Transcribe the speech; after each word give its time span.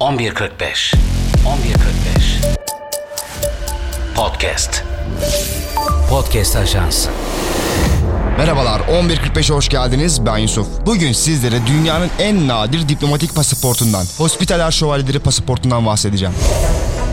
11.45 0.00 0.94
11.45 1.44 2.56
Podcast. 4.16 4.84
Podcast 6.10 6.56
Ajansı 6.56 7.10
Merhabalar 8.38 8.80
11.45'e 8.80 9.54
hoş 9.54 9.68
geldiniz. 9.68 10.26
Ben 10.26 10.38
Yusuf. 10.38 10.66
Bugün 10.86 11.12
sizlere 11.12 11.66
dünyanın 11.66 12.10
en 12.18 12.48
nadir 12.48 12.88
diplomatik 12.88 13.34
pasaportundan, 13.34 14.04
Hospitaler 14.18 14.70
Şövalyeleri 14.70 15.18
pasaportundan 15.18 15.86
bahsedeceğim. 15.86 16.34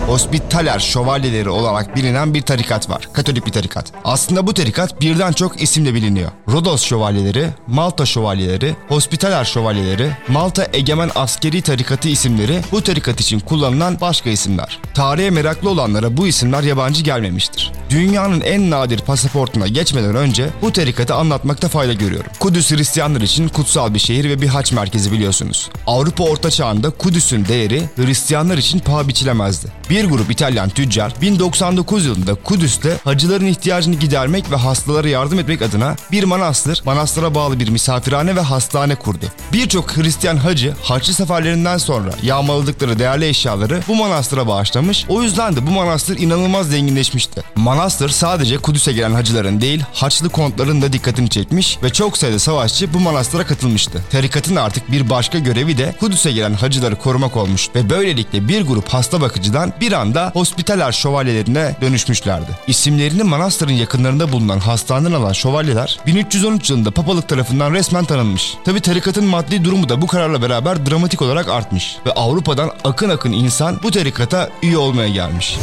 Hospitaler 0.07 0.79
şövalyeleri 0.79 1.49
olarak 1.49 1.95
bilinen 1.95 2.33
bir 2.33 2.41
tarikat 2.41 2.89
var. 2.89 3.09
Katolik 3.13 3.45
bir 3.45 3.51
tarikat. 3.51 3.91
Aslında 4.03 4.47
bu 4.47 4.53
tarikat 4.53 5.01
birden 5.01 5.31
çok 5.31 5.61
isimle 5.61 5.93
biliniyor. 5.93 6.31
Rodos 6.51 6.83
şövalyeleri, 6.83 7.47
Malta 7.67 8.05
şövalyeleri, 8.05 8.75
Hospitaler 8.87 9.45
şövalyeleri, 9.45 10.11
Malta 10.27 10.67
Egemen 10.73 11.11
Askeri 11.15 11.61
Tarikatı 11.61 12.09
isimleri 12.09 12.61
bu 12.71 12.83
tarikat 12.83 13.21
için 13.21 13.39
kullanılan 13.39 14.01
başka 14.01 14.29
isimler. 14.29 14.79
Tarihe 14.93 15.29
meraklı 15.29 15.69
olanlara 15.69 16.17
bu 16.17 16.27
isimler 16.27 16.63
yabancı 16.63 17.03
gelmemiştir. 17.03 17.71
Dünyanın 17.89 18.41
en 18.41 18.71
nadir 18.71 18.99
pasaportuna 18.99 19.67
geçmeden 19.67 20.15
önce 20.15 20.49
bu 20.61 20.73
tarikatı 20.73 21.15
anlatmakta 21.15 21.67
fayda 21.67 21.93
görüyorum. 21.93 22.31
Kudüs 22.39 22.71
Hristiyanlar 22.71 23.21
için 23.21 23.47
kutsal 23.47 23.93
bir 23.93 23.99
şehir 23.99 24.29
ve 24.29 24.41
bir 24.41 24.47
haç 24.47 24.71
merkezi 24.71 25.11
biliyorsunuz. 25.11 25.69
Avrupa 25.87 26.23
Orta 26.23 26.51
Çağı'nda 26.51 26.89
Kudüs'ün 26.89 27.45
değeri 27.45 27.83
Hristiyanlar 27.95 28.57
için 28.57 28.79
paha 28.79 29.07
biçilemezdi. 29.07 29.67
Bir 29.89 30.05
grup 30.05 30.31
İtalyan 30.31 30.69
tüccar 30.69 31.13
1099 31.21 32.05
yılında 32.05 32.35
Kudüs'te 32.35 32.97
hacıların 33.03 33.45
ihtiyacını 33.45 33.95
gidermek 33.95 34.51
ve 34.51 34.55
hastalara 34.55 35.07
yardım 35.09 35.39
etmek 35.39 35.61
adına 35.61 35.95
bir 36.11 36.23
manastır, 36.23 36.81
manastıra 36.85 37.35
bağlı 37.35 37.59
bir 37.59 37.69
misafirhane 37.69 38.35
ve 38.35 38.41
hastane 38.41 38.95
kurdu. 38.95 39.25
Birçok 39.53 39.97
Hristiyan 39.97 40.37
hacı 40.37 40.73
haçlı 40.83 41.13
seferlerinden 41.13 41.77
sonra 41.77 42.09
yağmaladıkları 42.23 42.99
değerli 42.99 43.27
eşyaları 43.27 43.81
bu 43.87 43.95
manastıra 43.95 44.47
bağışlamış. 44.47 45.05
O 45.09 45.23
yüzden 45.23 45.55
de 45.55 45.67
bu 45.67 45.71
manastır 45.71 46.17
inanılmaz 46.17 46.69
zenginleşmişti. 46.69 47.43
Manastır 47.77 48.09
sadece 48.09 48.57
Kudüs'e 48.57 48.93
gelen 48.93 49.11
hacıların 49.11 49.61
değil, 49.61 49.83
Haçlı 49.93 50.29
kontların 50.29 50.81
da 50.81 50.93
dikkatini 50.93 51.29
çekmiş 51.29 51.77
ve 51.83 51.89
çok 51.89 52.17
sayıda 52.17 52.39
savaşçı 52.39 52.93
bu 52.93 52.99
manastıra 52.99 53.45
katılmıştı. 53.45 54.01
Tarikatın 54.11 54.55
artık 54.55 54.91
bir 54.91 55.09
başka 55.09 55.39
görevi 55.39 55.77
de 55.77 55.95
Kudüs'e 55.99 56.31
gelen 56.31 56.53
hacıları 56.53 56.95
korumak 56.95 57.37
olmuş 57.37 57.69
ve 57.75 57.89
böylelikle 57.89 58.47
bir 58.47 58.61
grup 58.61 58.89
hasta 58.89 59.21
bakıcıdan 59.21 59.73
bir 59.81 59.91
anda 59.91 60.31
hospitaler 60.33 60.91
şövalyelerine 60.91 61.75
dönüşmüşlerdi. 61.81 62.51
İsimlerini 62.67 63.23
manastırın 63.23 63.73
yakınlarında 63.73 64.31
bulunan 64.31 64.59
hastaneden 64.59 65.13
alan 65.13 65.33
şövalyeler 65.33 65.99
1313 66.05 66.69
yılında 66.69 66.91
papalık 66.91 67.29
tarafından 67.29 67.73
resmen 67.73 68.05
tanınmış. 68.05 68.53
Tabi 68.65 68.81
tarikatın 68.81 69.25
maddi 69.25 69.63
durumu 69.63 69.89
da 69.89 70.01
bu 70.01 70.07
kararla 70.07 70.41
beraber 70.41 70.85
dramatik 70.85 71.21
olarak 71.21 71.49
artmış 71.49 71.97
ve 72.05 72.11
Avrupa'dan 72.11 72.71
akın 72.83 73.09
akın 73.09 73.31
insan 73.31 73.79
bu 73.83 73.91
tarikata 73.91 74.49
üye 74.61 74.77
olmaya 74.77 75.09
gelmiş. 75.09 75.57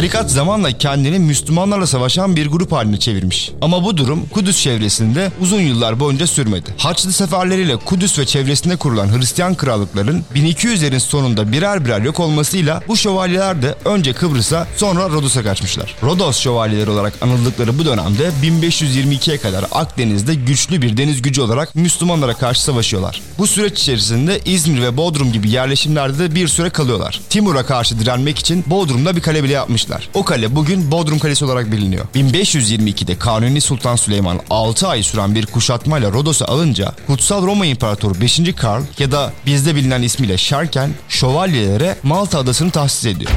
Tarikat 0.00 0.30
zamanla 0.30 0.78
kendini 0.78 1.18
Müslümanlarla 1.18 1.86
savaşan 1.86 2.36
bir 2.36 2.46
grup 2.46 2.72
haline 2.72 2.98
çevirmiş. 2.98 3.50
Ama 3.60 3.84
bu 3.84 3.96
durum 3.96 4.26
Kudüs 4.26 4.62
çevresinde 4.62 5.32
uzun 5.40 5.60
yıllar 5.60 6.00
boyunca 6.00 6.26
sürmedi. 6.26 6.74
Haçlı 6.78 7.12
seferleriyle 7.12 7.76
Kudüs 7.76 8.18
ve 8.18 8.26
çevresinde 8.26 8.76
kurulan 8.76 9.18
Hristiyan 9.18 9.54
krallıkların 9.54 10.24
1200'lerin 10.34 11.00
sonunda 11.00 11.52
birer 11.52 11.84
birer 11.84 12.00
yok 12.00 12.20
olmasıyla 12.20 12.82
bu 12.88 12.96
şövalyeler 12.96 13.62
de 13.62 13.74
önce 13.84 14.12
Kıbrıs'a 14.12 14.66
sonra 14.76 15.08
Rodos'a 15.08 15.42
kaçmışlar. 15.42 15.94
Rodos 16.02 16.38
şövalyeleri 16.38 16.90
olarak 16.90 17.12
anıldıkları 17.22 17.78
bu 17.78 17.84
dönemde 17.84 18.30
1522'ye 18.42 19.38
kadar 19.38 19.64
Akdeniz'de 19.72 20.34
güçlü 20.34 20.82
bir 20.82 20.96
deniz 20.96 21.22
gücü 21.22 21.40
olarak 21.40 21.74
Müslümanlara 21.74 22.34
karşı 22.34 22.62
savaşıyorlar. 22.62 23.20
Bu 23.38 23.46
süreç 23.46 23.80
içerisinde 23.80 24.40
İzmir 24.44 24.82
ve 24.82 24.96
Bodrum 24.96 25.32
gibi 25.32 25.50
yerleşimlerde 25.50 26.18
de 26.18 26.34
bir 26.34 26.48
süre 26.48 26.70
kalıyorlar. 26.70 27.20
Timur'a 27.30 27.66
karşı 27.66 27.98
direnmek 27.98 28.38
için 28.38 28.64
Bodrum'da 28.66 29.16
bir 29.16 29.20
kale 29.20 29.44
bile 29.44 29.52
yapmış 29.52 29.89
yapmışlar. 29.90 30.08
O 30.14 30.24
kale 30.24 30.56
bugün 30.56 30.90
Bodrum 30.90 31.18
Kalesi 31.18 31.44
olarak 31.44 31.72
biliniyor. 31.72 32.04
1522'de 32.14 33.18
Kanuni 33.18 33.60
Sultan 33.60 33.96
Süleyman 33.96 34.40
6 34.50 34.88
ay 34.88 35.02
süren 35.02 35.34
bir 35.34 35.46
kuşatmayla 35.46 36.12
Rodos'u 36.12 36.44
alınca 36.44 36.92
Kutsal 37.06 37.46
Roma 37.46 37.66
İmparatoru 37.66 38.20
5. 38.20 38.40
Karl 38.56 38.82
ya 38.98 39.12
da 39.12 39.32
bizde 39.46 39.74
bilinen 39.74 40.02
ismiyle 40.02 40.38
Şerken 40.38 40.90
şövalyelere 41.08 41.96
Malta 42.02 42.38
adasını 42.38 42.70
tahsis 42.70 43.06
ediyor. 43.06 43.30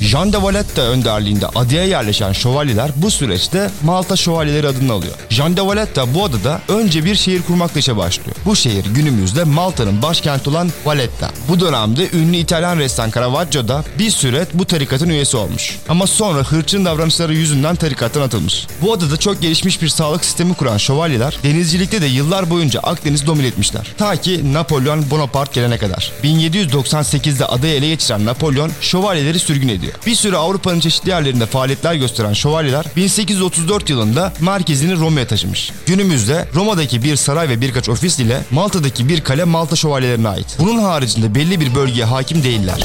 Jean 0.00 0.32
de 0.32 0.42
Valette 0.42 0.80
önderliğinde 0.80 1.46
adaya 1.46 1.84
yerleşen 1.84 2.32
şövalyeler 2.32 2.90
bu 2.96 3.10
süreçte 3.10 3.70
Malta 3.82 4.16
Şövalyeleri 4.16 4.68
adını 4.68 4.92
alıyor. 4.92 5.14
Jean 5.30 5.56
de 5.56 5.66
Valette 5.66 6.14
bu 6.14 6.24
adada 6.24 6.60
önce 6.68 7.04
bir 7.04 7.14
şehir 7.14 7.42
kurmakla 7.42 7.80
işe 7.80 7.96
başlıyor. 7.96 8.33
Bu 8.46 8.56
şehir 8.56 8.84
günümüzde 8.84 9.44
Malta'nın 9.44 10.02
başkenti 10.02 10.50
olan 10.50 10.70
Valletta. 10.84 11.30
Bu 11.48 11.60
dönemde 11.60 12.10
ünlü 12.12 12.36
İtalyan 12.36 12.78
ressam 12.78 13.10
Caravaggio 13.10 13.68
da 13.68 13.84
bir 13.98 14.10
süre 14.10 14.46
bu 14.54 14.64
tarikatın 14.64 15.08
üyesi 15.08 15.36
olmuş. 15.36 15.78
Ama 15.88 16.06
sonra 16.06 16.38
hırçın 16.38 16.84
davranışları 16.84 17.34
yüzünden 17.34 17.76
tarikattan 17.76 18.20
atılmış. 18.20 18.66
Bu 18.82 18.92
adada 18.92 19.16
çok 19.16 19.42
gelişmiş 19.42 19.82
bir 19.82 19.88
sağlık 19.88 20.24
sistemi 20.24 20.54
kuran 20.54 20.78
şövalyeler 20.78 21.38
denizcilikte 21.42 22.02
de 22.02 22.06
yıllar 22.06 22.50
boyunca 22.50 22.80
Akdeniz 22.80 23.26
domine 23.26 23.46
etmişler. 23.46 23.94
Ta 23.98 24.16
ki 24.16 24.52
Napolyon 24.52 25.10
Bonaparte 25.10 25.60
gelene 25.60 25.78
kadar. 25.78 26.12
1798'de 26.24 27.46
adayı 27.46 27.74
ele 27.74 27.88
geçiren 27.88 28.24
Napolyon 28.24 28.70
şövalyeleri 28.80 29.38
sürgün 29.38 29.68
ediyor. 29.68 29.92
Bir 30.06 30.14
süre 30.14 30.36
Avrupa'nın 30.36 30.80
çeşitli 30.80 31.10
yerlerinde 31.10 31.46
faaliyetler 31.46 31.94
gösteren 31.94 32.32
şövalyeler 32.32 32.84
1834 32.96 33.90
yılında 33.90 34.32
merkezini 34.40 34.96
Roma'ya 34.96 35.26
taşımış. 35.26 35.72
Günümüzde 35.86 36.48
Roma'daki 36.54 37.02
bir 37.02 37.16
saray 37.16 37.48
ve 37.48 37.60
birkaç 37.60 37.88
ofis 37.88 38.18
ile 38.20 38.33
Malta'daki 38.50 39.08
bir 39.08 39.20
kale 39.20 39.44
Malta 39.44 39.76
şövalyelerine 39.76 40.28
ait. 40.28 40.56
Bunun 40.58 40.82
haricinde 40.82 41.34
belli 41.34 41.60
bir 41.60 41.74
bölgeye 41.74 42.04
hakim 42.04 42.42
değiller. 42.42 42.80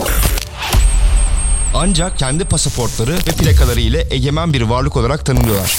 Ancak 1.76 2.20
kendi 2.20 2.46
pasaportları 2.46 3.12
ve 3.12 3.32
plakaları 3.32 3.80
ile 3.80 4.08
egemen 4.12 4.54
bir 4.54 4.62
varlık 4.62 4.98
olarak 4.98 5.26
tanınıyorlar. 5.26 5.78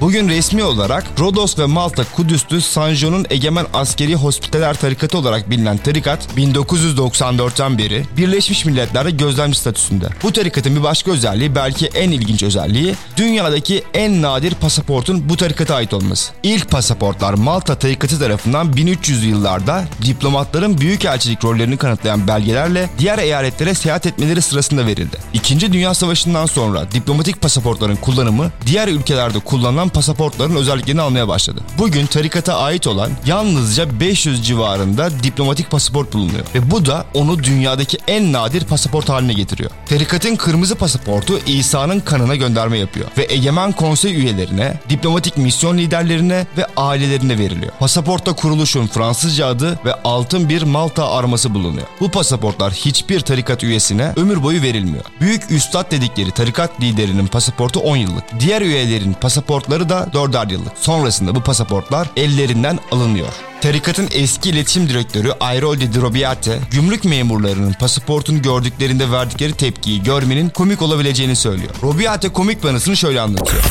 Bugün 0.00 0.28
resmi 0.28 0.64
olarak 0.64 1.04
Rodos 1.18 1.58
ve 1.58 1.66
Malta 1.66 2.04
Kudüs'tü 2.04 2.60
Sanjo'nun 2.60 3.26
egemen 3.30 3.66
askeri 3.74 4.14
hospitaler 4.14 4.74
tarikatı 4.74 5.18
olarak 5.18 5.50
bilinen 5.50 5.76
tarikat 5.76 6.28
1994'ten 6.36 7.78
beri 7.78 8.04
Birleşmiş 8.16 8.64
Milletler'de 8.64 9.10
gözlemci 9.10 9.58
statüsünde. 9.58 10.06
Bu 10.22 10.32
tarikatın 10.32 10.76
bir 10.76 10.82
başka 10.82 11.10
özelliği 11.10 11.54
belki 11.54 11.86
en 11.86 12.10
ilginç 12.10 12.42
özelliği 12.42 12.94
dünyadaki 13.16 13.84
en 13.94 14.22
nadir 14.22 14.54
pasaportun 14.54 15.28
bu 15.28 15.36
tarikata 15.36 15.74
ait 15.74 15.94
olması. 15.94 16.32
İlk 16.42 16.70
pasaportlar 16.70 17.34
Malta 17.34 17.74
tarikatı 17.74 18.18
tarafından 18.18 18.72
1300'lü 18.72 19.26
yıllarda 19.26 19.84
diplomatların 20.02 20.78
büyükelçilik 20.78 21.44
rollerini 21.44 21.76
kanıtlayan 21.76 22.28
belgelerle 22.28 22.90
diğer 22.98 23.18
eyaletlere 23.18 23.74
seyahat 23.74 24.06
etmeleri 24.06 24.42
sırasında 24.42 24.86
verildi. 24.86 25.16
İkinci 25.34 25.72
Dünya 25.72 25.94
Savaşı'ndan 25.94 26.46
sonra 26.46 26.92
diplomatik 26.92 27.40
pasaportların 27.40 27.96
kullanımı 27.96 28.50
diğer 28.66 28.88
ülkelerde 28.88 29.38
kullanılan 29.38 29.83
pasaportların 29.88 30.56
özelliklerini 30.56 31.00
almaya 31.00 31.28
başladı. 31.28 31.60
Bugün 31.78 32.06
tarikata 32.06 32.58
ait 32.58 32.86
olan 32.86 33.10
yalnızca 33.26 34.00
500 34.00 34.46
civarında 34.46 35.22
diplomatik 35.22 35.70
pasaport 35.70 36.12
bulunuyor. 36.12 36.44
Ve 36.54 36.70
bu 36.70 36.86
da 36.86 37.06
onu 37.14 37.44
dünyadaki 37.44 37.98
en 38.08 38.32
nadir 38.32 38.64
pasaport 38.64 39.08
haline 39.08 39.32
getiriyor. 39.32 39.70
Tarikatın 39.88 40.36
kırmızı 40.36 40.74
pasaportu 40.74 41.38
İsa'nın 41.46 42.00
kanına 42.00 42.34
gönderme 42.36 42.78
yapıyor. 42.78 43.06
Ve 43.18 43.26
egemen 43.30 43.72
konsey 43.72 44.14
üyelerine, 44.14 44.80
diplomatik 44.88 45.36
misyon 45.36 45.78
liderlerine 45.78 46.46
ve 46.56 46.66
ailelerine 46.76 47.38
veriliyor. 47.38 47.72
Pasaportta 47.78 48.32
kuruluşun 48.32 48.86
Fransızca 48.86 49.46
adı 49.46 49.78
ve 49.84 49.94
altın 49.94 50.48
bir 50.48 50.62
Malta 50.62 51.10
arması 51.10 51.54
bulunuyor. 51.54 51.86
Bu 52.00 52.10
pasaportlar 52.10 52.72
hiçbir 52.72 53.20
tarikat 53.20 53.64
üyesine 53.64 54.12
ömür 54.16 54.42
boyu 54.42 54.62
verilmiyor. 54.62 55.04
Büyük 55.20 55.50
üstad 55.50 55.90
dedikleri 55.90 56.30
tarikat 56.30 56.80
liderinin 56.80 57.26
pasaportu 57.26 57.80
10 57.80 57.96
yıllık. 57.96 58.24
Diğer 58.40 58.62
üyelerin 58.62 59.12
pasaportları 59.12 59.73
da 59.88 60.08
4'er 60.12 60.52
yıllık. 60.52 60.78
Sonrasında 60.78 61.34
bu 61.34 61.40
pasaportlar 61.40 62.08
ellerinden 62.16 62.78
alınıyor. 62.90 63.28
Tarikatın 63.60 64.08
eski 64.12 64.50
iletişim 64.50 64.88
direktörü 64.88 65.32
Ayroldi 65.40 65.94
Drobiate, 65.94 66.58
gümrük 66.70 67.04
memurlarının 67.04 67.72
pasaportunu 67.72 68.42
gördüklerinde 68.42 69.10
verdikleri 69.12 69.52
tepkiyi 69.52 70.02
görmenin 70.02 70.48
komik 70.48 70.82
olabileceğini 70.82 71.36
söylüyor. 71.36 71.74
Robiate 71.82 72.28
komik 72.28 72.64
banısını 72.64 72.96
şöyle 72.96 73.20
anlatıyor. 73.20 73.62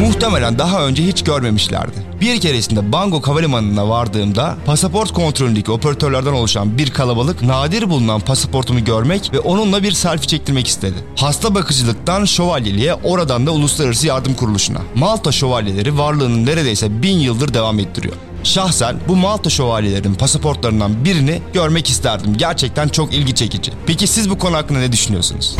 Muhtemelen 0.00 0.58
daha 0.58 0.86
önce 0.86 1.06
hiç 1.06 1.24
görmemişlerdi. 1.24 1.96
Bir 2.20 2.40
keresinde 2.40 2.92
Bangkok 2.92 3.28
Havalimanı'na 3.28 3.88
vardığımda 3.88 4.56
pasaport 4.66 5.12
kontrolündeki 5.12 5.70
operatörlerden 5.70 6.32
oluşan 6.32 6.78
bir 6.78 6.90
kalabalık 6.90 7.42
nadir 7.42 7.90
bulunan 7.90 8.20
pasaportumu 8.20 8.84
görmek 8.84 9.32
ve 9.32 9.38
onunla 9.38 9.82
bir 9.82 9.92
selfie 9.92 10.28
çektirmek 10.28 10.66
istedi. 10.66 10.94
Hasta 11.16 11.54
bakıcılıktan 11.54 12.24
şövalyeliğe 12.24 12.94
oradan 12.94 13.46
da 13.46 13.50
uluslararası 13.50 14.06
yardım 14.06 14.34
kuruluşuna. 14.34 14.78
Malta 14.94 15.32
şövalyeleri 15.32 15.98
varlığını 15.98 16.46
neredeyse 16.46 17.02
bin 17.02 17.18
yıldır 17.18 17.54
devam 17.54 17.78
ettiriyor. 17.78 18.14
Şahsen 18.44 18.96
bu 19.08 19.16
Malta 19.16 19.50
şövalyelerinin 19.50 20.14
pasaportlarından 20.14 21.04
birini 21.04 21.42
görmek 21.52 21.88
isterdim. 21.88 22.36
Gerçekten 22.36 22.88
çok 22.88 23.14
ilgi 23.14 23.34
çekici. 23.34 23.72
Peki 23.86 24.06
siz 24.06 24.30
bu 24.30 24.38
konu 24.38 24.56
hakkında 24.56 24.78
ne 24.78 24.92
düşünüyorsunuz? 24.92 25.56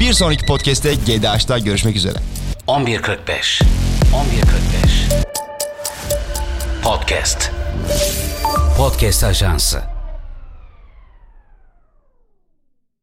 Bir 0.00 0.12
sonraki 0.12 0.46
podcast'te 0.46 0.94
GDH'da 0.94 1.58
görüşmek 1.58 1.96
üzere. 1.96 2.18
11.45 2.68 3.04
11.45 3.28 3.64
Podcast. 6.82 7.50
Podcast 8.76 9.24
Ajansı 9.24 9.93